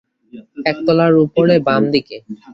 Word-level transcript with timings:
একতলার 0.65 1.13
উপরে 1.25 1.55
বাম 1.67 1.83
দিকে। 1.93 2.17